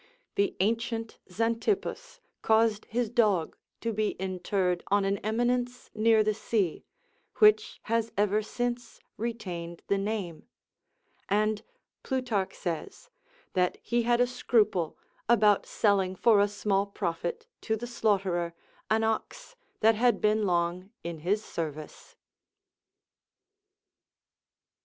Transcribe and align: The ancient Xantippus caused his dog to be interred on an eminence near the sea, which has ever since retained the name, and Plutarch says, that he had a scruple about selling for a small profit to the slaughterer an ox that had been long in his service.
The 0.33 0.55
ancient 0.61 1.19
Xantippus 1.29 2.21
caused 2.41 2.85
his 2.85 3.07
dog 3.11 3.55
to 3.81 3.93
be 3.93 4.15
interred 4.19 4.81
on 4.87 5.05
an 5.05 5.19
eminence 5.19 5.91
near 5.93 6.23
the 6.23 6.33
sea, 6.33 6.83
which 7.35 7.79
has 7.83 8.11
ever 8.17 8.41
since 8.41 8.99
retained 9.15 9.83
the 9.89 9.99
name, 9.99 10.47
and 11.29 11.61
Plutarch 12.01 12.55
says, 12.55 13.11
that 13.53 13.77
he 13.83 14.01
had 14.01 14.19
a 14.19 14.25
scruple 14.25 14.97
about 15.29 15.67
selling 15.67 16.15
for 16.15 16.41
a 16.41 16.47
small 16.47 16.87
profit 16.87 17.45
to 17.61 17.75
the 17.75 17.85
slaughterer 17.85 18.55
an 18.89 19.03
ox 19.03 19.55
that 19.81 19.93
had 19.93 20.19
been 20.19 20.47
long 20.47 20.89
in 21.03 21.19
his 21.19 21.45
service. 21.45 22.15